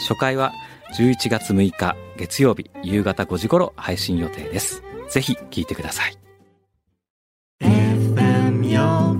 [0.00, 0.52] 初回は
[0.96, 6.16] 11月6日月曜日夕方5時頃配信予定ですぜひ聞いてください
[7.62, 8.62] FM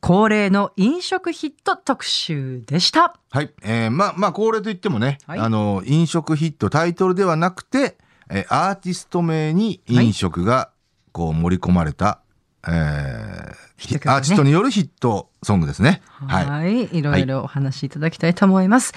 [0.00, 3.16] 恒例の飲食ヒット特集でした。
[3.30, 3.52] はい。
[3.62, 7.96] えー、まあ、まあ、恒例といってもね、はいあの、飲食ヒットタイトルではなくて、
[8.28, 10.70] えーアーティスト名に飲食が、
[11.12, 12.20] こう、盛り込まれた、
[12.66, 16.02] えーヒット曲ねアーティストによるヒットソングですね。
[16.06, 16.46] はい。
[16.46, 16.98] はい。
[16.98, 18.92] いろいろお話しいただきたいと思います。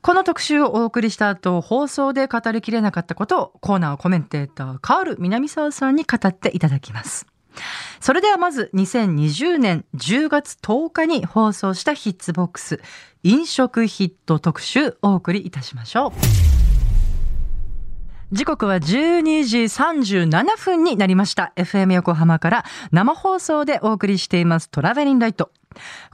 [0.00, 7.26] この特集をお送りした後、放送で語りきれなかったことをコーナーコメンテーター、カール南沢さんに語っていただきます。
[8.00, 12.80] それではまず2020年10月10日に放送したヒッツボックス
[13.22, 16.53] 飲食ヒット特集お送りいたしましょう。
[18.34, 21.52] 時刻は12時37分になりました。
[21.54, 25.52] FM 横浜から生放送でお送りしていますトラベリンライト。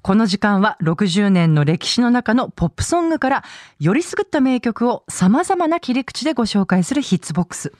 [0.02, 3.44] この時間は60年の歴史の中のポップソングから
[3.78, 7.72] よりすぐった名曲を様々な切り口でご紹介するヒッツボックス。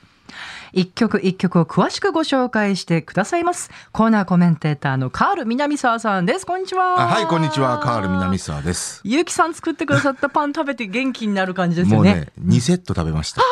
[0.72, 3.70] 一曲一曲を詳しくご紹介してくださいます。
[3.92, 6.46] コーナーコメンテーターのカール南沢さんです。
[6.46, 7.00] こんにちは。
[7.00, 7.78] あはい、こんにちは。
[7.78, 9.02] カール南沢です。
[9.04, 12.10] ゆうきさん作ってくださったパン食べて元気になる感じですよね。
[12.10, 13.42] もうね、2セット食べました。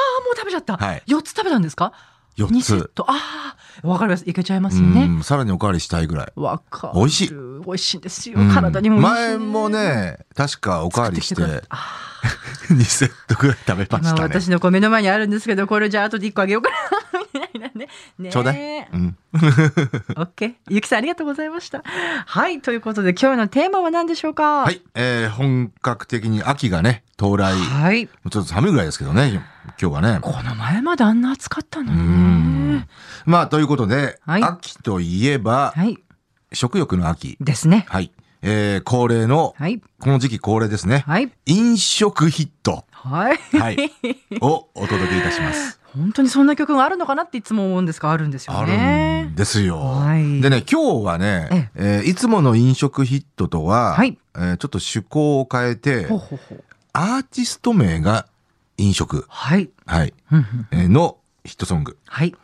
[0.66, 0.76] ああ、もう食べちゃった。
[0.76, 1.92] はい4つ食べたんですか
[2.36, 2.90] ？4 2セッつ。
[2.94, 3.04] ト。
[3.08, 4.28] ああ、わかります。
[4.28, 5.06] いけちゃいますね。
[5.06, 6.32] ん、さらにおかわりしたいぐらい。
[6.36, 7.00] わかる。
[7.00, 8.38] 美味しい美味しいんですよ。
[8.38, 12.08] うん体にもいいし前もね、確かおかわりして、作ってきてくれた あ
[12.70, 14.20] 2セットぐらい食べましたね。
[14.22, 16.76] 私のこう目の前にあるんですけど、これじゃあ後で1個あげようかな。
[17.34, 17.88] みたいなね。
[18.18, 18.88] ねえちょうだい。
[18.92, 19.16] うん。
[19.32, 20.54] オッケー。
[20.68, 21.82] ゆきさんありがとうございました。
[21.84, 22.60] はい。
[22.60, 24.62] ということで今日のテーマは何でしょうか？
[24.62, 27.54] はい、えー、本格的に秋がね、到来。
[27.54, 28.06] はい。
[28.06, 29.42] ちょっと寒いぐらいですけどね、
[29.80, 30.18] 今日はね。
[30.20, 32.84] この前まであんな暑かったのうに。
[33.26, 35.98] まあ、ということで、はい秋といえば、はい。
[36.52, 37.36] 食欲の秋。
[37.40, 37.86] ですね。
[37.88, 38.10] はい。
[38.40, 39.80] えー、恒例の、はい。
[40.00, 41.04] この時期恒例ですね。
[41.06, 41.30] はい。
[41.46, 42.84] 飲食ヒット。
[42.90, 43.38] はい。
[43.58, 43.92] はい。
[44.40, 45.77] をお届けいたします。
[45.96, 49.22] 本当にそんな曲があるのかなっていつも思うんですが、あるんですよあね。
[49.24, 49.78] るんですよ。
[49.80, 56.06] はいでね、今日はね、えーいつもの飲食ヒットとは、はいえーちょっと趣向を変えて。
[56.92, 58.26] アーティスト名が
[58.76, 59.70] 飲食、はい。
[59.86, 60.14] はい、
[60.72, 61.96] えーのヒットソング。
[62.06, 62.34] はい。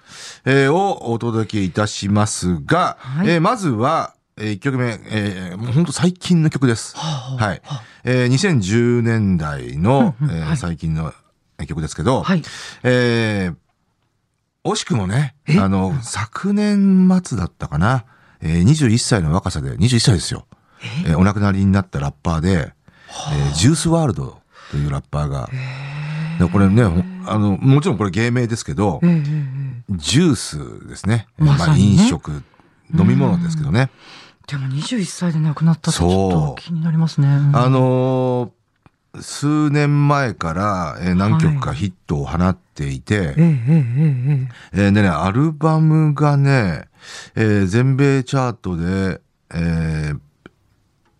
[0.44, 6.96] えーをお届けいたしますが、はいえーまずは、え1曲目、えーもう本当最近の曲です。
[6.96, 7.62] はあはい。
[8.04, 11.12] えー2010年代の、えーうんうんはい最近の
[11.66, 12.42] 曲ですけど、はい。
[12.82, 13.56] えー
[14.66, 15.58] 惜しくもね、え？
[15.58, 18.06] あの、昨年末だったかな、
[18.40, 20.46] えー21歳の若さで、21歳ですよ。
[21.06, 21.10] え？
[21.10, 22.72] ーお亡くなりになったラッパーで、
[23.36, 25.50] えージュースワールドというラッパーが、
[26.38, 31.28] でこれね、ほあの、もちろんこれ芸名ですけど、ええええジュースですね。
[31.38, 32.02] えーまさにね。
[32.02, 32.30] 飲食、
[32.98, 33.90] 飲み物ですけどね。
[34.46, 37.28] でも21歳で亡くなったってちょっと気になりますね。
[37.28, 38.50] あのー
[39.20, 46.88] 数年前から、えー何曲かヒットを放っていて、えええーでね、アルバムがね、
[47.34, 49.20] えー全米チャートで、
[49.54, 50.18] えー、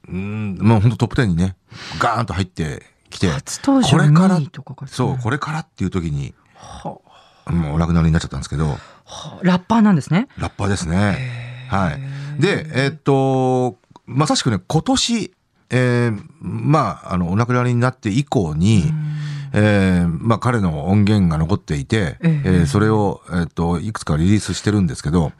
[0.08, 1.56] うん、まあ本当トップ10にね、
[1.98, 6.98] ガーンと入ってきて、初登場これから2位とかかそう、これからっていう時に、は
[7.46, 10.28] もうお亡くなりになっちゃったんですけど、はラッパーなんですね。
[10.38, 11.66] ラッパーですね。
[11.68, 12.40] はい。
[12.40, 15.34] で、えーっと、まさしくね、今年、
[15.76, 18.84] えーまあ、あの、お亡くなりになって以降に、
[19.52, 25.32] えーまあ、彼の音源が残っていて、えええーそれを、えーっと、いくつかリリースしてるんですけど、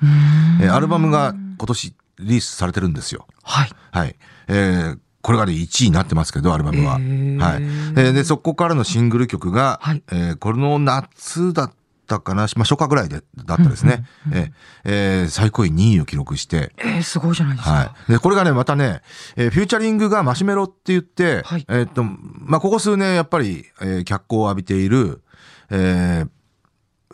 [0.61, 3.27] えーアルバムが今年リリースされてるんですよ。
[3.43, 3.71] はい。
[3.93, 4.17] はい。
[4.49, 6.97] えーこれがね、1位になってますけど、アルバムは。
[6.97, 7.63] へーはい。
[7.63, 11.75] えーで、そこからのシングル曲が、はいえーこの夏だった
[12.21, 14.05] かな、まあ、初夏ぐらいで、だったですね。
[14.33, 14.53] えー
[14.85, 17.75] えー最高位2位を記録して、えー、すごいじゃないですか。
[17.75, 18.13] はい。
[18.13, 19.01] で、これがね、またね、
[19.37, 25.23] えーフューチャリングがマシュメロって言って、はいえーっと、まあ、ここ数年やっぱり、えー脚光を浴びている、
[25.71, 26.29] えー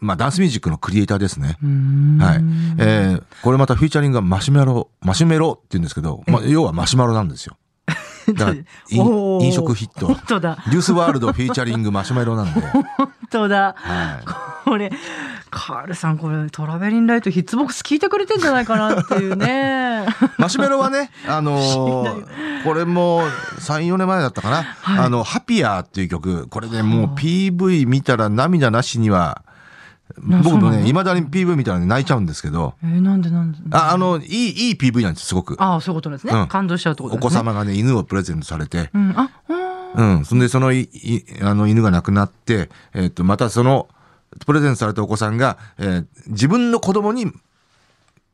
[0.03, 1.59] まあ、ダンスミュージックのクリエイターですね。
[2.19, 2.41] はい。
[2.79, 7.57] えーこれまたフィーチャリングがマシュメロ、マシュメロって言うんですけど、まあ、要はマシュマロなんですよ。
[8.31, 10.07] 飲食ヒット。
[10.07, 10.59] 本当だ。
[10.67, 12.61] ジュースワールドフィーチャリングマシュメロなんで。
[12.61, 12.85] 本
[13.31, 13.75] 当だ。
[13.77, 14.25] はい。
[14.65, 14.93] これ、
[15.51, 20.07] カールさん、これ、トラベリンライトヒッツボックス聞いてくれてんじゃないかなっていうね。
[20.39, 22.27] マシュメロはね、あのー
[22.65, 23.23] これも
[23.59, 24.63] 3、4年前だったかな。
[24.63, 29.43] はいあの、ハピアーっていう曲、これね、もう PV 見たら涙なしには、
[30.17, 35.57] 僕もね、そうなの未だに PV 見たらね泣いちゃうんですけど、えーなんでなんであ、あの、いい、いい PV なんです、すごく。
[35.59, 36.33] ああ、そういうことですね。
[36.33, 37.31] うん感動しちゃうってことおですね。
[37.31, 39.71] 子様がね、犬をプレゼントされて、うん、あ、うん
[40.17, 40.25] うん。
[40.25, 43.89] そんで、そのい、いあの、犬が亡くなって、えっ、と、またその、
[44.47, 47.33] プレゼントされたお子さんが、えー自分の子供に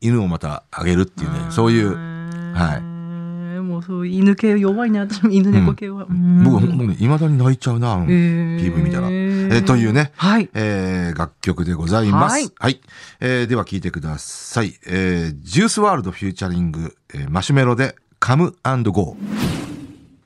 [0.01, 1.95] 犬をまたあげるっていうね、そういう、
[2.53, 2.96] はいい。
[3.81, 4.99] そう犬系弱いね。
[4.99, 6.05] 私も犬猫系は。
[6.09, 9.07] うん僕、僕ね、未だに泣いちゃうな、あのへー PV 見たら。
[9.09, 10.49] えーというね、はい。
[10.53, 12.45] えー楽曲でございます。
[12.45, 12.81] ははいい。
[13.19, 14.73] えーでは聴いてください。
[14.87, 19.15] えージュースワールドフューチャリング、えーマシュメロで、Come and Go。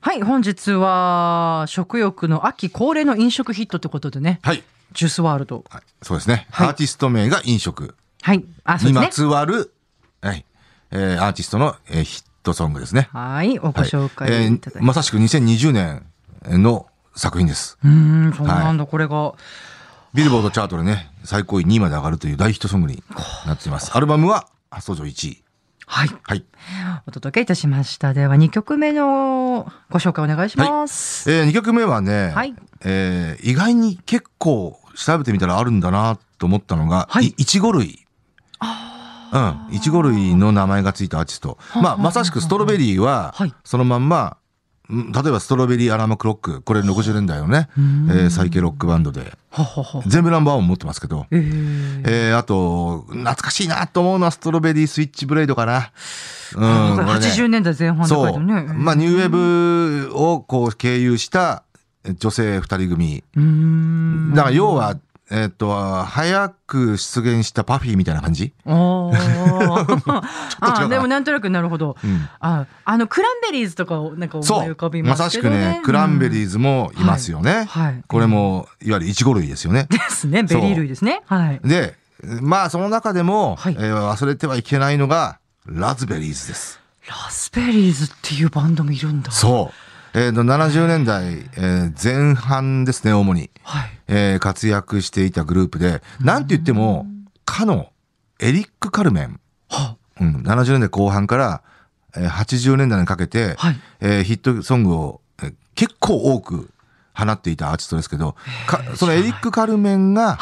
[0.00, 4.62] はい、本日は食欲の秋恒例の飲食ヒットってことでね、はい。
[4.92, 5.64] ジュースワールド。
[5.70, 6.46] はい、そうですね。
[6.50, 8.44] はいアーティスト名が飲食はい。
[8.64, 9.28] あ、そうにまですね。
[9.28, 9.72] つわる、
[10.20, 10.44] はい。
[10.90, 13.08] えーアーティストの、えーヒットソングですね。
[13.12, 16.04] はい、おごはい紹介えいただきーまさしく2020年
[16.42, 17.78] の作品です。
[17.84, 19.34] うーん、そうなんだ、これが。
[20.14, 23.02] ビルボードチャートでね、最高位2位まで上がるという大ヒットソングに
[23.46, 23.96] なっています。
[23.96, 25.42] アルバムは初登場1位。
[25.86, 26.08] はい。
[26.22, 26.44] はい。
[27.06, 28.14] お届けいたしました。
[28.14, 31.30] では、2曲目のご紹介お願いします。
[31.30, 32.54] え2曲目はね、はい
[32.84, 38.01] えー意外に結構調べてみたらあるんだなと思ったのが、はいいいちご類。
[39.32, 39.74] うん。
[39.74, 41.58] いちご類の名前がついたアーティスト。
[41.80, 49.38] まあ、まさしくストロベリーははい、そのまんま、うん例えばストロベリーアラームクロック、これ60年代のね、えーサイケロックバンドで。
[50.06, 55.92] 全部ナンバーワン持ってますけど、えーえーあと、懐かしいなと思うのはストロベリースイッチブレイドかな。
[56.54, 58.42] うん、これね80年代前半で書いてそう。
[58.42, 61.62] まあ、ニューウェブをこう経由した
[62.18, 63.24] 女性二人組。
[63.36, 64.34] うーん。
[64.34, 64.96] だから要は、
[65.34, 68.52] えっ、と、早く出現したパフィーみたいな感じ？
[68.66, 69.10] あ
[70.90, 71.96] でもなんとなくなるほど。
[72.04, 72.28] うん。
[72.38, 75.24] あ、あのクランベリーズとかをなんか思そいう浮かびまますね。
[75.24, 77.64] さしくね、クランベリーズもいますよね。
[77.70, 78.04] はい。
[78.06, 79.86] これも、いわゆるイチゴ類ですよね。
[79.90, 80.42] ですね。
[80.42, 81.22] ベリー類ですね。
[81.24, 81.60] はい。
[81.64, 81.96] で、
[82.42, 86.78] まあ、その中でも、はいえー忘れてはいけないのが、ラズベリーズです。
[87.08, 89.30] ラスベリーズっていうバンドもいるんだ。
[89.32, 89.91] そう。
[90.14, 91.24] えーと、70年代、
[91.56, 93.50] えー前半ですね、主に。
[93.62, 93.90] はい。
[94.08, 97.06] えー活躍していたグループで、なんて言っても、
[97.44, 97.90] かの
[98.38, 99.40] エリック・カルメン。
[99.70, 99.96] は。
[100.20, 101.62] うん、70年代後半から、
[102.16, 103.80] えー80年代にかけて、はい。
[104.00, 106.68] えーヒットソングを、えー結構多く
[107.14, 108.36] 放っていたアーティストですけど、
[108.66, 110.38] かそのエリック・カルメンが、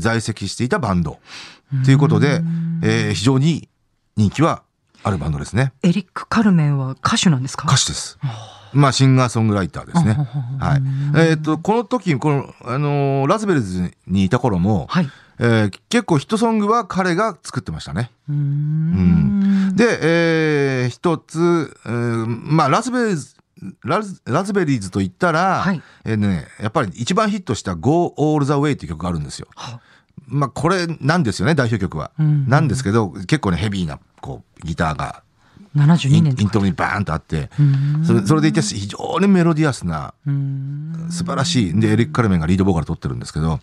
[0.00, 1.20] 在籍していたバンド。
[1.84, 2.42] ということで、
[2.82, 3.68] えー非常に
[4.16, 4.62] 人気は
[5.04, 5.72] あるバンドですね。
[5.82, 7.66] エリック・カルメンは歌手なんですか？
[7.68, 8.18] 歌手です。
[8.72, 10.14] まあ、シンガーソングライターですね。
[10.58, 10.82] はい。
[11.30, 15.10] えっ、と、この時、この、あのーラズベルズにいた頃も、はい。
[15.38, 18.10] えー結構ヒットソングは彼が作ってましたね。
[18.28, 19.76] うーん。
[19.76, 23.34] で、えー一つ、えーまあ、ラズベリーズ、
[23.84, 29.48] ラズラズベリーズと言ったら、はいえーね、やっぱり一番ヒットした Go All the Way っていう曲があるんですよ。
[29.54, 29.80] は
[30.32, 32.10] まあ、これなんですよね、代表曲は。
[32.18, 35.22] うんなんですけど、結構ね、ヘビーな、こう、ギターが、
[35.74, 36.36] イ72ン年。
[36.38, 41.80] イントロにバーンとあってう、んそれそれでいて非常にメロディアスな、うん素晴らしい。
[41.80, 43.60] で、エリック・カルメンがリードボーカル取ってるんですけど、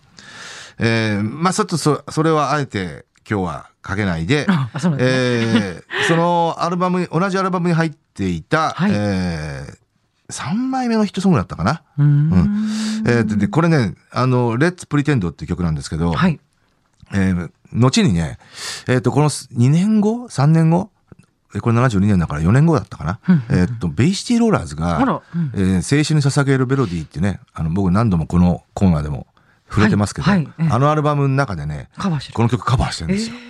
[0.78, 9.74] えーまあちょっとそそれはあえて今日はかけないで、 あそうなんですえーそのアルバムに、同じアルバムに入っていた、はいえ
[10.30, 11.82] 3枚目のヒットソングだったかな。
[11.98, 12.68] うーん
[13.06, 16.38] えーでで、これね、あの、レッツ・プリテンドっていう曲なんですけど、はい。
[17.12, 18.38] えー後にね、
[18.88, 20.90] えっ、と、この2年後 ?3 年後？
[21.54, 23.20] えこれ72年だから4年後だったかな？
[23.28, 29.28] うんえっ、と、ベイシティローラーズが、うんえー青春に捧げるベロディってね、あの、僕何度もこのコーナーでも
[29.68, 31.88] 触れてますけど、はいはいええあのアルバムの中でね。
[32.34, 33.36] この曲カバーしてるんですよ。
[33.36, 33.42] だか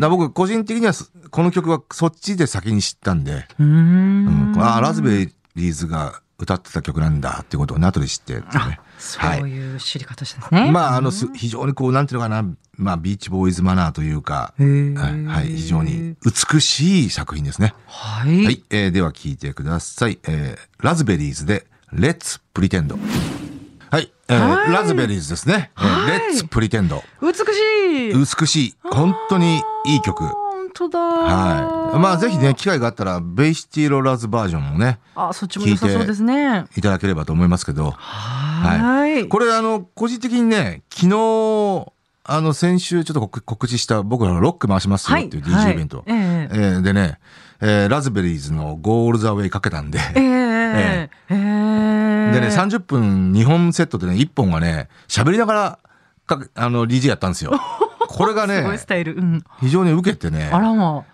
[0.00, 4.54] ら僕、個人的にはそ、この曲はそっちで先に知ったんで、うーうんん。
[4.58, 8.80] あーラズベリーズが歌ってた曲なんだっていうことをね、後で知ってってね。
[9.04, 10.70] そういう知り方ですね。
[10.72, 12.44] まあ、あの、す非常にこう、なんていうのかな、
[12.76, 17.74] まあ、ビーチボーイズマナーというか、はい、はい非常に美しい作品ですね。
[17.86, 18.44] はい。
[18.44, 20.18] はい、えーでは聞いてください。
[20.24, 22.98] えーラズベリーズで、Let's Pretend。
[23.90, 25.70] はい、えーはいラズベリーズですね。
[25.76, 27.00] えーはい Let's Pretend。
[27.20, 28.40] 美しい。
[28.40, 28.74] 美しい。
[28.82, 30.24] 本当にいい曲。
[30.76, 30.98] 本当だ。
[30.98, 31.98] はい。
[31.98, 36.66] まあ、ぜひね、機会があったら、ベイシティローラーズバージョンもね、あ、そっちも良さそうですね。
[36.76, 37.92] いただければと思いますけど。
[37.92, 39.28] はい。
[39.28, 41.92] これ、あの、個人的にね、昨日、
[42.26, 45.98] あの、先週ちょっと告告知した僕らのロック回しますよっていう DJ イベント。
[45.98, 47.18] はいえええーでね、
[47.60, 49.98] えーラズベリーズのゴールザウェイかけたんで。
[50.16, 51.34] ええええ
[52.32, 55.78] でね、30分2本セットでね、1本がね、喋りながら
[56.26, 57.52] か、あの、DJ やったんですよ。
[58.06, 59.14] これがねス、タイル。
[59.14, 59.44] うん。
[59.60, 60.50] 非常に受けてね、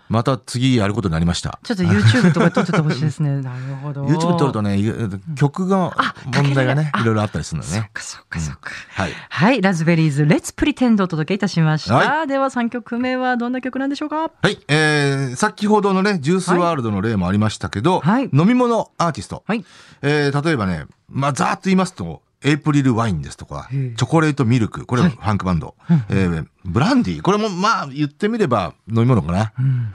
[0.09, 1.59] また次やることになりました。
[1.63, 3.41] ちょっと YouTube とか撮っててほしいですね。
[3.41, 4.05] なるほど。
[4.05, 4.93] YouTube 撮るとね、い
[5.35, 5.95] 曲が、
[6.33, 7.73] 問題がね、いろいろあったりするのね。
[7.73, 8.71] そっかそっかそっか。
[8.89, 9.11] はい。
[9.29, 9.61] はい。
[9.61, 11.95] ラズベリーズ、 Let's Pretend をお届けいたしました。
[11.95, 14.31] はでは3曲目はどんな曲なんでしょうか？
[14.41, 19.43] はい、えー、先ほどのね、ジュースワールドの例もありましたけど、はい飲み物アーティスト。
[19.47, 19.65] はい。
[20.01, 25.75] えー、例えばね、まあ、ざーっと言いますと、エイプリルワインですとか、チョコレートミルク、これははいファンクバンド。
[26.09, 29.53] えー、ブランディー、これもまあ言ってみれば飲み物かな。
[29.59, 29.91] うん。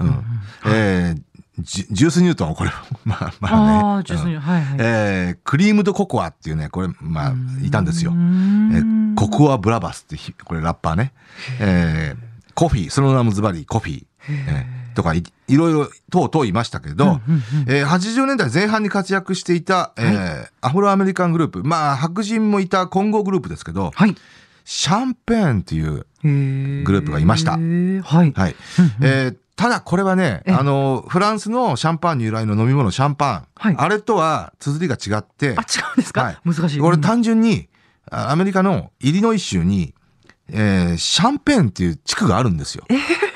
[0.67, 1.23] えー
[1.59, 2.71] ジ、ジュースニュートン、これ、
[3.05, 3.79] まあまあね。
[3.79, 4.77] ああ、ジュースに、うんはいはい。
[4.79, 8.13] えー、クリームドココアっていうね、これ、まあ、いたんですよ。
[8.13, 11.15] えーココアブラバスってひ、これラッパーね。
[11.59, 14.05] えー、コフィー、その名もズバリコフィー。
[14.29, 17.21] えーとかい、いろいろ、とうとういましたけど、
[17.69, 24.17] えー80年代前半に活躍していた、えーアフロアメリカングループ、まあ、白人もいた混合グループですけど、はい。
[24.65, 27.61] シャンペーンっていう、ググループがいましたはい。
[28.03, 28.33] はい。
[28.35, 28.57] はい。
[29.01, 33.47] えーただこれはね、ええあの、フランスのシャンパンに由来の飲み物、シャンパン。
[33.55, 36.79] はいあれとは、綴りが違って、あ、違うんですか、はい難しい。
[36.79, 37.71] これうん単純に、
[38.11, 39.95] あアメリカのイリノイ州に、
[40.51, 42.85] えーシャンペーンっていう地区があるんですよ。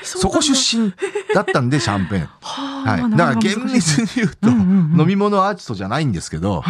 [0.03, 0.93] そこ出身
[1.33, 2.29] だったんで、シャンペーン。
[2.41, 3.11] ははい。
[3.11, 6.63] だから厳密に言うと、飲み物アーティストじゃないんですけど、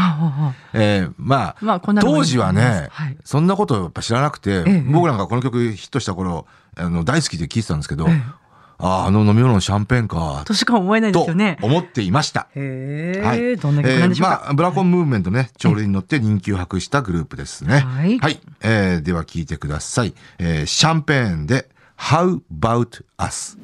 [0.73, 6.45] えーまあ、当時はね、はいそんなことをやっぱ知らなくて、ええ僕なんかこの曲ヒットした頃、
[6.77, 8.41] あの大好きで聴いてたんですけど、ええ
[8.83, 11.57] ああ、あの飲み物のシャンペーンか、としか思えないですとよね。
[11.61, 12.47] 思っていました。
[12.55, 13.57] へえ、はい。
[13.57, 17.81] どんな曲なんでしょうか、えーまあ、ブラコンムーブメントね、潮流に乗って人気を博したグループですね。
[17.81, 18.19] はい
[18.61, 20.13] えーでは聞いてください。
[20.39, 21.69] えーシャンペーンで
[22.01, 23.57] How About Us?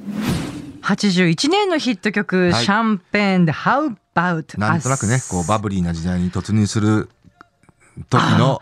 [0.84, 2.63] 81年のヒット曲、はい。
[2.63, 4.60] シャンペーンで How About Us?
[4.60, 7.10] なんとなくね、こうバブリーな時代に突入する
[8.10, 8.62] 時の、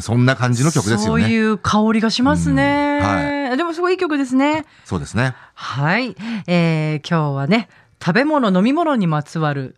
[0.00, 1.04] そんな感じの曲ですよね。
[1.06, 3.50] そういう香りがしますね、うん。
[3.50, 4.66] はでもすごいいい曲ですね。
[4.84, 5.34] そうですね。
[5.54, 7.68] はい、えー今日はね
[8.04, 9.76] 食べ物飲み物にまつわる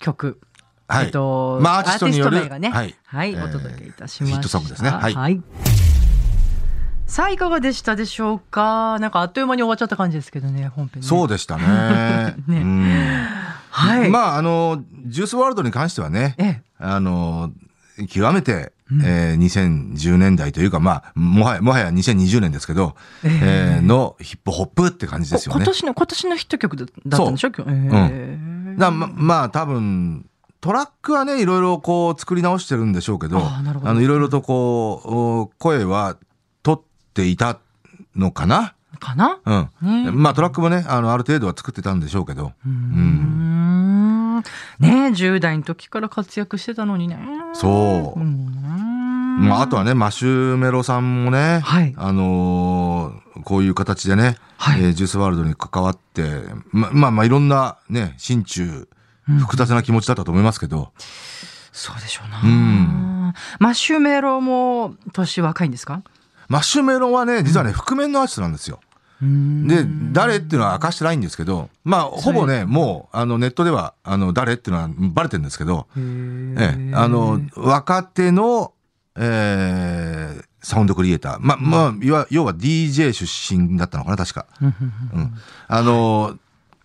[0.00, 0.40] 曲。
[0.88, 1.06] はい。
[1.06, 2.94] えっと、まあアーティストによるね、はい。
[3.04, 4.36] はい、えーお届けいたしました。
[4.36, 4.90] ヒットソングですね。
[4.90, 5.40] はい
[7.10, 8.98] さあいかがでしたでしょうか？
[9.00, 11.08] なんかあっという間に終わっちゃった感じですけどね、本編ね。
[11.08, 11.64] そうでしたね。
[12.46, 13.26] ねうん
[13.72, 14.08] はい。
[14.10, 17.50] まあ、あの、ジュースワールドに関してはね、ええあの、
[18.08, 18.72] 極めて、
[19.04, 25.58] えー2010年代というか、まあ、もはや、もはや2020年ですけど、ええーのヒップホップって感じですよね。
[25.58, 27.50] 今年の今年のヒット曲だだったんでしょ？
[27.50, 30.26] 今日えーだままあ、多分、
[30.60, 36.20] トラックはね、いろいろこう作り直してるんでしょうけど、あーなるほどの、いろいろとこうお、声は取
[37.10, 37.58] っていた
[38.16, 38.74] のかな？
[39.00, 39.40] かな？
[39.82, 40.04] うん。
[40.04, 44.36] ねまあ、トラックもね、あの、ある程度は作ってたんでしょうけど、うーん。
[44.38, 44.42] ね
[45.08, 47.18] 10代の時から活躍してたのにね。
[47.52, 56.28] そうーんまあ、あとはね、マシュメロさんもね、はいあのーこういう形でね、はいえージュースワールドに関わって、
[56.72, 58.88] ままあまあいろんなね、心中、
[59.38, 60.92] 複雑な気持ちだったと思いますけど、
[61.72, 62.40] そうでしょうな。
[62.42, 66.02] うんマシュメロも年若いんですか？
[66.50, 68.80] マシュメロはね、実はね、覆面のアーティストなんですよ。
[69.22, 78.72] で、誰っていうのは明かしてないんですけど、まあ、ほぼね、もう、あの、ネットでは、あの、誰っていうのはバレてるんですけど、ええ、あの、若手の、
[79.16, 81.38] えーサウンドクリエイター。
[81.40, 84.46] ま、まあ、いわ要は DJ 出身だったのかな、確か。
[84.60, 85.34] うん。
[85.68, 86.36] あの、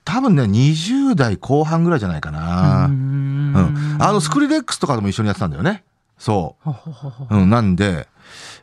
[0.05, 2.86] 多分ね、20代後半ぐらいじゃないかな。
[2.86, 3.98] うん。
[4.00, 5.84] あの、スクリレックスとかでも一緒にやってたんだよね。
[6.25, 6.55] そ
[7.29, 7.36] う。
[7.36, 8.08] うん、なんで、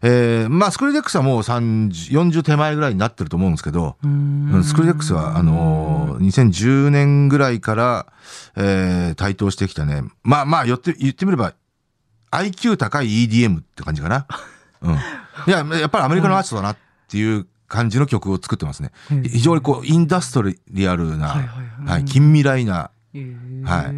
[0.03, 8.13] えーまあ、スクリレックスはもう30 40手前ぐらいになってると思うんですけど、うんスクリレックスは、あのー2010年ぐらいから、
[8.57, 10.03] えー台頭してきたね。
[10.25, 11.55] まあまあ、言って、言ってみれば、
[12.33, 14.27] IQ 高い EDM って感じかな。
[14.83, 14.95] うん。
[14.95, 14.97] い
[15.47, 16.77] や、やっぱりアメリカのアーティストだなっ
[17.07, 18.91] ていう感じの曲を作ってますね。
[19.13, 23.21] うん非常にこう、インダストリアルな、はいはい近未来な、はい
[23.63, 23.91] はい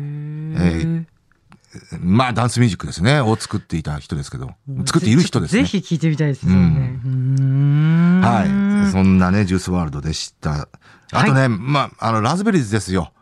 [0.56, 1.06] え
[2.00, 4.52] まあ、ダンスミュージックですね、を作っていた人ですけど、
[4.86, 5.62] 作っている人ですね。
[5.62, 7.00] ぜひ聞いてみたいですよね。
[7.04, 8.92] うーんはい。
[8.92, 10.68] そんなね、ジュースワールドでした。
[11.12, 13.12] あとね、まあ、あの、ラズベリーズですよ。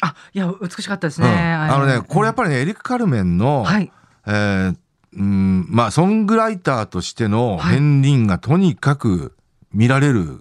[0.00, 1.34] あ、いや、美しかったですうんね。
[1.34, 3.92] あのね、これやっぱりね、エリック・カルメンの、はい。
[4.26, 4.76] えー
[5.14, 9.34] うん、まあ、ソングライターとしてのはい片鱗がとにかく
[9.72, 10.40] 見られる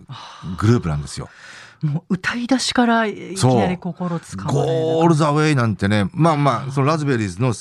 [0.57, 1.29] グループなんですよ。
[1.81, 7.53] もう歌い出しからいきなり心つかまゴール・ザ・ウェイなんてね、まあまあ、そのラズベリーズの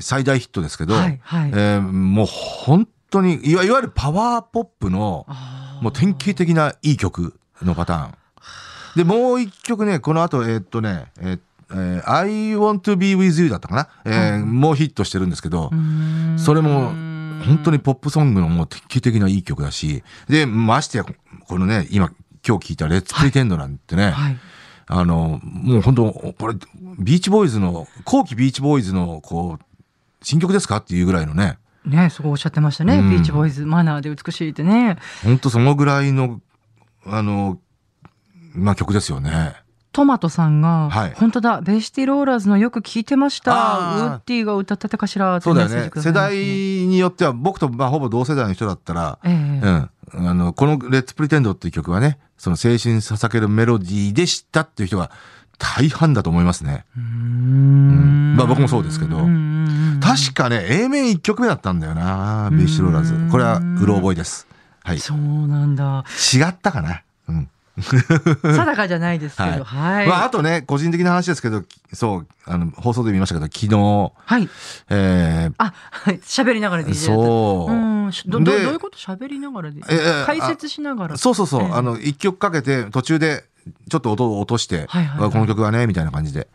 [0.00, 1.50] 最大ヒットですけど、はいはい。
[1.50, 5.26] えーもう本当にいわいわゆるパワーポップの
[5.80, 8.14] もう典型的ないい曲のパターン。
[8.96, 11.40] で、もう一曲ね、この後、えーっとね、えー
[11.70, 15.70] えー I want to be with you だったかな、えーもうヒットしてるんですけど、
[16.36, 16.92] それも
[17.44, 22.10] 本当にポップソングのもう典型的ないい曲だし、で、ましてや、このね、今、
[22.46, 24.36] 今日聞いた Let's Pretend なんてね、はい。
[24.88, 26.54] あの、もう本当、これ、
[26.98, 29.64] ビーチボーイズの、後期ビーチボーイズの、こう、
[30.22, 32.98] 新曲ですかっていうぐらいのね、ね、そうおっしゃってましたね。
[32.98, 34.98] うんビーチボーイズ、マナーで美しいってね。
[35.24, 36.40] 本当そのぐらいの、
[37.04, 37.58] あの、
[38.54, 39.54] まあ曲ですよね。
[39.92, 43.52] トマトさんが、はい本当だ、ベイシティローラーズのよく聞いてました。
[43.52, 49.90] ウッディが歌ってたかしらってそうだよね世代によっては、僕とまあほぼ同世代の人だったら、ええうん。
[50.14, 55.10] あの、この Let's Pretend っていう曲はね、その青春に捧げるメロディーで知ったっていう人が
[55.58, 56.84] 大半だと思いますね。
[56.96, 59.30] うーんまあ僕もそうですけどうんうん
[59.94, 63.14] うん確かね、A 面1曲目だったんだよな、ベイシローラーズ。
[63.30, 64.46] これはうろ覚えです。
[64.84, 64.98] はい。
[65.00, 66.04] そうなんだ。
[66.34, 67.02] 違ったかな。
[67.28, 67.48] うん。
[68.42, 70.08] 定かじゃないですけど、はい。
[70.08, 74.48] まあ、あとね、個人的な話ですけど、そう、あの、放送で見ましたけど、昨日、はい。
[74.90, 78.98] えあ、はい喋りながらー、DJ そう、うん、しどどどうでいうこと？
[78.98, 81.16] 喋りながらで、ええ解説しながら。
[81.16, 83.44] そうそうそう、ええあの、一曲かけて、途中で、
[83.90, 86.48] ちょっと音を落として、はいはいはいあこの曲はね、みたいな感じで。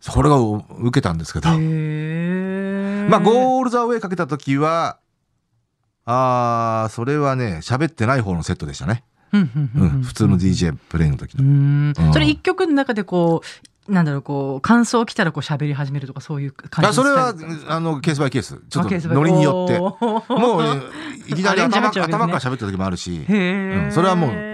[0.00, 3.06] それが受けたんですけど、へえ。
[3.10, 4.96] まあ、ゴールザウェイかけた時は、
[6.06, 9.04] あー、それはね、喋ってない方のセットでしたね。
[9.30, 12.12] 普通の DJ プレイの時うの。
[12.12, 13.42] それ一曲の中でこ
[13.88, 17.34] う、なんだろう、こう、感想来たらこう喋り始めるとかそういう感じあそれは
[17.68, 18.60] あの、ケースバイケース。
[18.68, 19.78] ちょっとノリによって。
[19.78, 20.82] もう、ね、
[21.28, 23.24] いきなり頭ね頭から喋った時もあるし。
[23.28, 24.50] うんそれはもう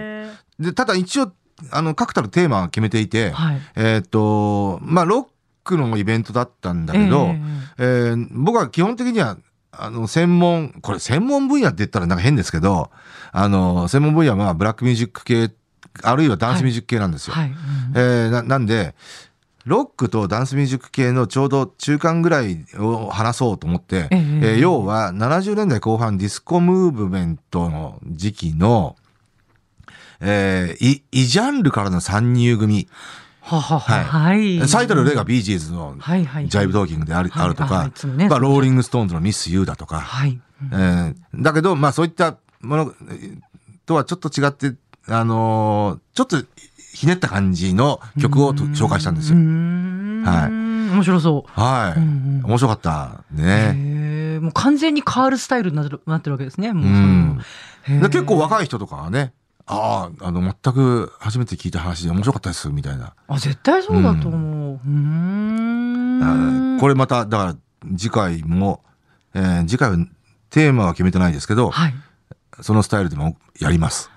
[0.59, 1.31] で、ただ一応、
[1.71, 3.61] あの、確たるテーマは決めていて、はい。
[3.75, 5.25] えーっと、まあ、ロッ
[5.63, 7.35] クのイベントだったんだけど、
[7.77, 9.37] えー僕は基本的には、
[9.79, 12.91] あの、専門、これ専門分野って言ったらなんか変ですけど、
[13.31, 15.51] あの、専門分野はブラックミュージック系、
[16.03, 17.33] あるいはダンスミュージック系なんですよ。
[17.33, 17.49] はい。
[17.49, 17.55] うん
[17.95, 18.95] えーななんで、
[19.65, 28.95] ロックとダンスミュージック系のちょうど中間ぐらいを話そうと思って、えええー要は70年代後半ディスコムーブメントの時期の、
[30.21, 32.87] えー、異ジャンルからの参入組、
[33.47, 33.79] ははは。
[33.79, 34.67] ははい。
[34.67, 35.95] 最たる例がビージーズの。
[35.97, 40.39] Jive Talkin'である,、はいあるとかあい、つもねまあ、ローリングストーンズの Miss You だとか、はい。
[40.71, 43.37] えーだけど、まあそういったものえー
[43.85, 44.73] とはちょっと違って、
[45.07, 46.37] あのーちょっと
[46.93, 49.37] ひねった感じの曲をと紹介したんですよ。
[49.37, 50.41] は。
[50.41, 51.51] はい面白そう。
[51.61, 54.39] はい、うんうん面白かったね。
[54.41, 56.73] もう完全にカールスタイルになってるなってるわけですね。
[56.73, 57.37] も
[57.87, 59.33] う結構若い人とかはね、
[59.67, 63.13] ああ、あの、全く初めて聞いた話で面白かったです、みたいな。
[63.27, 64.73] あ、絶対そうだと思う。
[64.73, 66.77] うーん。
[66.77, 67.55] あこれまた、だから
[67.97, 68.83] 次回も、
[69.33, 69.97] えー次回は
[70.49, 71.93] テーマは決めてないですけど、はい。
[72.61, 74.09] そのスタイルでもやります。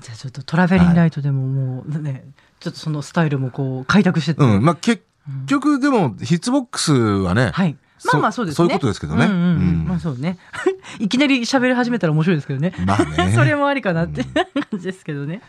[0.00, 2.24] じゃあちょっとトラベリンライトでももうね、
[2.60, 4.40] ちょっとそのスタイルもこう開拓して。
[4.40, 4.64] うん。
[4.64, 5.04] まあ、結
[5.46, 7.76] 局でも、ヒッツボックスはね、はい。
[8.04, 8.56] まあまあそうですね。
[8.56, 9.46] そういうことですけどねうんうんうんう
[9.84, 10.38] んまあそうね。
[11.00, 12.72] いきなり喋り始めたら面白いですけどね。
[12.86, 15.40] まあね それもありかなって感じですけどね。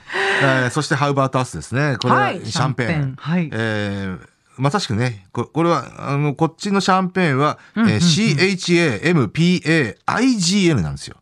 [0.41, 1.97] えーそして、ハウバートアスですね。
[1.99, 3.15] これははいシャンペーン。
[3.17, 7.99] はいえーまさしくね、ここれは、あの、こっちのシャンペーンは、えーうんうんうん
[9.33, 11.17] CHAMPAIGN なんですよ。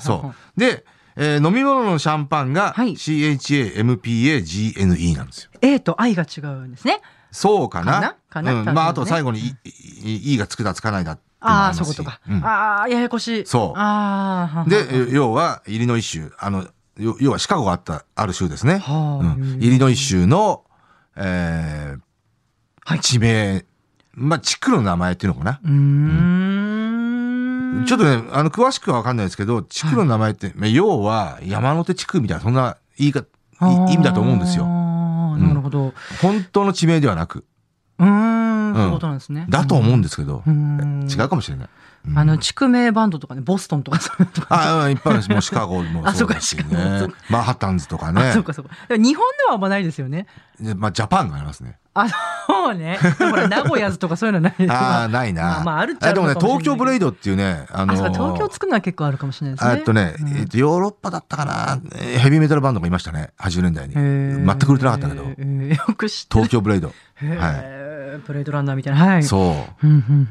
[0.00, 0.60] そう。
[0.60, 0.84] で、
[1.16, 5.50] えー飲み物のシャンパンがはい CHAMPAGNE なんですよ。
[5.62, 7.00] A と I が違うんですね。
[7.36, 8.16] そうかな。
[8.30, 8.52] かな？
[8.54, 12.20] うん、まあ、あと最後に E, E がつくだつかないだってああ、そういうことか。
[12.28, 12.44] うん。
[12.44, 13.46] ああ、ややこしい。
[13.46, 13.78] そう。
[13.78, 14.68] ああ、はんはんはん。
[14.68, 16.66] で、え要は、イリノイ州、あの、
[16.98, 18.78] よ要はシカゴがあった、ある州ですね。
[18.78, 20.64] はあうん、イリノイ州の、
[21.14, 22.00] えー
[22.84, 23.00] はい。
[23.00, 23.64] 地名、
[24.14, 25.60] まあ、地区の名前っていうのかな。
[25.62, 25.70] うー
[27.82, 27.84] ん。
[27.86, 33.26] ちょっとね、あの、詳しくはわかんないですけど、地区の名前って、まあ要は山手地区みたいな、そんな言い方、
[33.88, 34.64] い意味だと思うんですよ。
[35.36, 35.94] なるほど。
[36.22, 37.44] 本当の地名ではなく、
[37.98, 39.46] うーん、そういうことなんですね。
[39.48, 41.68] だと思うんですけど、うん違うかもしれない。
[42.08, 44.54] うんあの、地区名バンドとかね、ボストンとかそういうのとか。
[44.54, 47.14] ああ、いっぱいあるし、もうシカゴも あそうだしそうかシカゴね。
[47.30, 48.42] マンハッタンズとかあ、ねそう。
[48.44, 48.70] かそうか。
[48.96, 50.26] 日本ではあんまないですよね。
[50.60, 51.78] でまあ、ジャパンがありますね。
[52.02, 52.08] あ、
[52.46, 52.98] そうね。
[53.18, 55.42] ほら、名古屋ズとかそういうのないです ああ、ないな。
[55.42, 59.74] まあまああるっちゃあるでもね、東京ブレイドっていうね、あのーか、東京作るのは結構あるかもしれないですね。
[59.78, 63.94] えっとね、うんえっと、ヨーロッパだったかな、えーヘビーメタルバンドがいましたね、80年代に。
[63.94, 66.44] 全く売れてなかったけど、よく知ってる。
[66.44, 66.88] 東京ブレイド。
[66.88, 67.76] は
[68.26, 69.04] ブレードランナーみたいな。
[69.04, 69.22] はい。
[69.22, 69.66] そ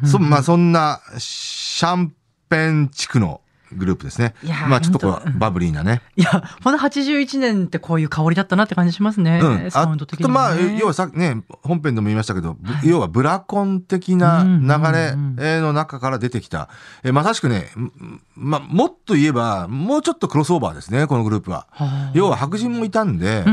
[0.04, 0.08] う。
[0.08, 2.14] そまあ、そんな、シャン
[2.50, 4.36] ペン地区のグループですね
[4.70, 6.02] まあちょっとこうバブリーなね。
[6.16, 6.30] いや、
[6.64, 9.40] ほんと81年ってこういう香りだったなって感じしますね。
[9.42, 9.72] うん。
[9.72, 10.78] サウンド的にも、あとまあ、ね。
[10.80, 15.16] 要はさね、本編でも言いましたけど、ぶ要はブラコン的な流れ
[15.60, 16.70] の中から出てきた。
[17.04, 21.68] えーまさしくね、んまあもっと言えば、もうちょっとクロスオーバーですね、このグループは。
[21.72, 23.44] はあ要は白人もいたんで、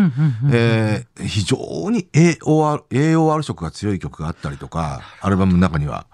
[0.52, 6.06] えー非常に AOR, AOR 色が強い曲があったりとか、アルバムの中には。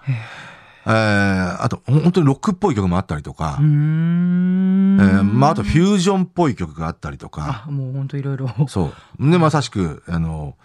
[0.89, 8.49] えーあと、本当にロックっぽい曲もあったりとかえーまあ、あとフュージョンっぽい曲があったりとか、あ、もう本当いろいろ。
[8.67, 9.31] そう。
[9.31, 10.55] で、まさしく、あの、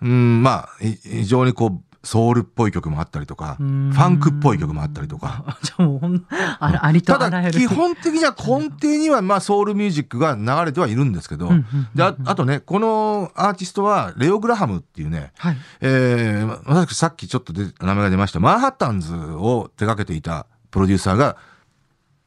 [0.00, 5.42] うん、まあ、い非常にこう、ソウルっぽい曲もあったりとか、フんァンクっぽい曲もあったりとか。
[5.46, 7.58] あ じゃあもうほん、ありとただ、あらゆる。
[7.58, 11.50] 基本的には 根底には、まあ、ソウルミュージックが流れてはいるんですけど
[11.98, 15.56] ああとね、このアーティストは、レオ・グラハムっていうね、はい。
[15.80, 21.36] えーままさしくさっきちょっとで名前が出ました、マンハッタンズを手掛けていたプロデューサーが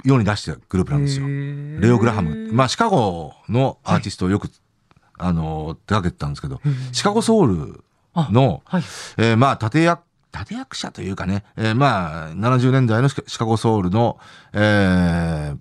[0.03, 1.27] 世に出したグループなんですよ。
[1.27, 2.49] レオ・グラハム。
[2.53, 4.49] まあ、シカゴのアーティストをよく、
[5.17, 6.61] あの、手掛けてたんですけど、
[6.91, 7.83] シカゴソウル
[8.31, 8.83] の、はい。
[9.17, 10.01] えーまあ、立役、
[10.33, 14.17] 立役者というかね、えーまあ、70年代のシカゴソウルの、
[14.53, 15.57] えー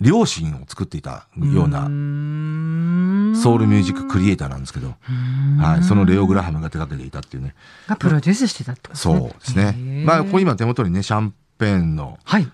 [0.00, 1.82] 良心を作っていたような
[3.40, 4.94] ソウルミュージッククリエイターなんですけど、
[5.60, 7.54] はい、そのレオ・グラハムが手掛けていたっていうね。
[7.86, 10.04] がプロデュースしてたってことそうですね。
[10.04, 12.50] まあ、ここ今手元にね、シャンペーンのはい。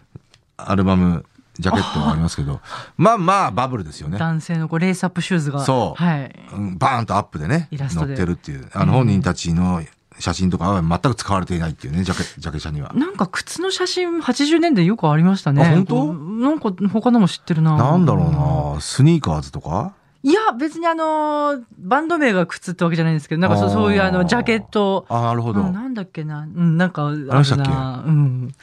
[0.59, 1.25] アルバム、
[1.61, 2.61] ジャケットがありますけど、
[2.97, 4.19] まあまあ、バブルですよね。
[4.19, 5.65] 男性のこうレースアップシューズが。
[5.65, 6.35] そうはい。
[6.55, 8.69] うんバーンとアップでね、イラストで載ってるっていう。
[8.73, 9.83] あの、本人たちの
[10.19, 12.93] 写真とかは全く使われていないっていうね、ジャケ、ジャケ写には。
[12.95, 15.63] なんか靴の写真80年代よくありましたね。
[15.63, 16.13] あ本当？
[16.15, 17.77] なんか他のも知ってるな。
[17.77, 19.95] なんだろうなスニーカーズとか？
[20.23, 25.07] いや、別にあのー、バンド名が靴ってわけじゃないんですけど、なんかそうそういうあの、ジャケット。
[25.09, 25.63] あ、なるほど。
[25.63, 26.41] うんなんだっけな。
[26.41, 27.09] うん、なんかあ。
[27.09, 27.71] ありましたっけ？
[27.73, 27.75] う
[28.11, 28.55] ん。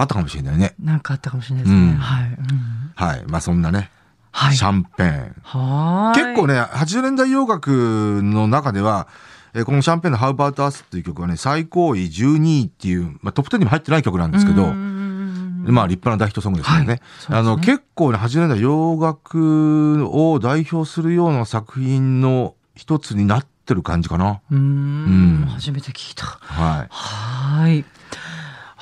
[0.00, 0.74] あったかもしれないね。
[0.82, 1.82] なんかあったかもしれないですね。
[1.82, 2.24] うんはい。
[2.26, 2.36] うん
[2.94, 3.24] はい。
[3.26, 3.90] まあそんなね、
[4.32, 4.56] はい。
[4.56, 5.34] シャンペーン。
[5.42, 6.24] はーい。
[6.24, 9.08] 結構ね、80年代洋楽の中では、
[9.54, 16.78] えーこのシャンペーンの How About Us っていう曲はね、最高位12位っていう、まあトップ10にも入ってない曲なんですけど、うんまあ立派な大ヒットソングですよね。
[16.78, 24.40] はいねあの、結構ね、80年代洋楽を代表するような作品の一つになってる感じかな。
[24.50, 25.46] うーうんん。
[25.46, 26.24] 初めて聞いた。
[26.26, 26.86] はい。
[26.90, 27.84] はーい。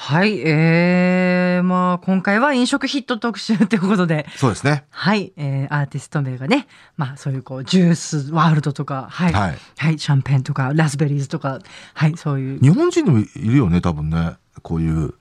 [0.09, 0.41] はい。
[0.41, 4.87] えー、まあ、今回は飲食ヒット特集ということで、そうですね。
[4.89, 5.35] はい。
[5.37, 6.67] えー、アーティスト名がね、
[6.97, 9.33] まあ、そういうこう、ジュースワールドとか、はい。
[9.35, 9.41] は
[9.77, 9.99] はいい。
[9.99, 11.59] シャンペーンとか、ラズベリーズとか、
[11.93, 12.59] はい、そういう。
[12.59, 14.37] 日本人でもいるよね、多分ね。
[14.63, 15.13] こういう、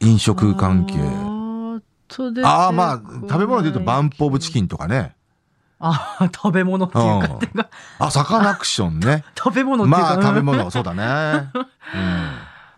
[0.00, 0.96] 飲食関係。
[2.44, 5.14] ああ、まあ、食べ物で言うとバンプオブチキンとかね。
[5.78, 9.24] ああ、食べ物っていうか、てかあ、サカナクションね。
[9.34, 10.16] 食べ物っていうか。
[10.16, 11.48] まあ、食べうん物、そうだね。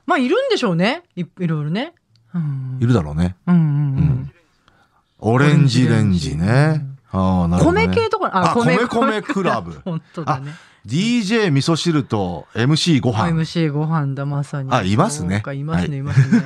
[0.07, 1.03] まあ、いるんでしょうね。
[1.17, 1.95] いいろいろね。
[2.35, 2.83] うんうん。
[2.83, 3.37] いるだろうね。
[3.47, 4.33] うんうんうん。
[5.19, 6.85] オレンジレンジね。
[7.13, 7.87] ああ、なるほど、ね。
[7.87, 9.81] 米系とか、あ、米米クラブ。
[9.85, 10.53] 本当だね。
[10.87, 13.29] DJ 味噌汁と MC ご飯。
[13.29, 14.73] MC ご飯だ、まさに。
[14.73, 16.43] あいますねいますね、はいいますね。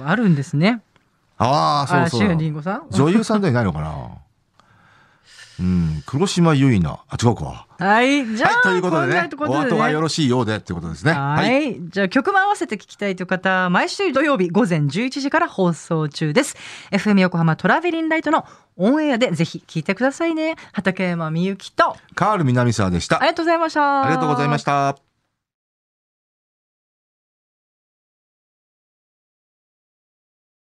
[0.02, 0.80] あるんですね。
[1.36, 2.38] ああ、そうそう。
[2.90, 3.92] 女優さんでいないのかな
[5.60, 7.00] うん、黒島結菜。
[7.08, 7.66] あ、違うか。
[7.78, 8.26] はい。
[8.26, 11.12] じゃあ、はい、ということでね、こんなお後がよろろしいようでってことですね。
[11.12, 11.76] はい。
[11.88, 16.56] じゃあ曲も合わせて聞きたいという方、毎週土曜日午前11時から放送中です。
[16.90, 18.46] FM 横浜トラベリンライトの
[18.76, 20.56] オンエアでぜひ聞いてくださいね。
[20.72, 23.18] 畠山みゆきと、カール南沢でした。
[23.18, 24.02] ありがとうございました。
[24.02, 25.09] ありがとうございました。